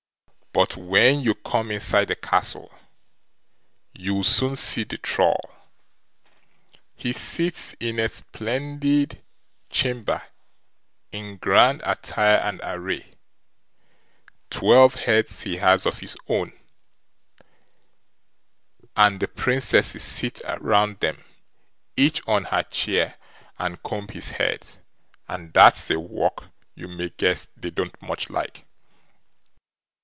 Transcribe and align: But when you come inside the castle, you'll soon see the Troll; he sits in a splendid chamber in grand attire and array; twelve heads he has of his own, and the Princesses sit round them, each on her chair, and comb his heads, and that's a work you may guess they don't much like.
But 0.53 0.75
when 0.75 1.21
you 1.21 1.33
come 1.33 1.71
inside 1.71 2.09
the 2.09 2.15
castle, 2.17 2.77
you'll 3.93 4.25
soon 4.25 4.57
see 4.57 4.83
the 4.83 4.97
Troll; 4.97 5.39
he 6.93 7.13
sits 7.13 7.73
in 7.79 8.01
a 8.01 8.09
splendid 8.09 9.23
chamber 9.69 10.21
in 11.13 11.37
grand 11.37 11.81
attire 11.85 12.35
and 12.35 12.59
array; 12.65 13.13
twelve 14.49 14.95
heads 14.95 15.43
he 15.43 15.55
has 15.55 15.85
of 15.85 15.99
his 16.01 16.17
own, 16.27 16.51
and 18.97 19.21
the 19.21 19.29
Princesses 19.29 20.03
sit 20.03 20.41
round 20.59 20.99
them, 20.99 21.23
each 21.95 22.21
on 22.27 22.43
her 22.43 22.63
chair, 22.63 23.15
and 23.57 23.81
comb 23.83 24.09
his 24.09 24.31
heads, 24.31 24.77
and 25.29 25.53
that's 25.53 25.89
a 25.89 25.97
work 25.97 26.43
you 26.75 26.89
may 26.89 27.07
guess 27.07 27.47
they 27.55 27.69
don't 27.69 27.99
much 28.01 28.29
like. 28.29 28.65